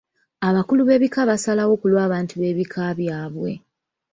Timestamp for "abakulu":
0.47-0.81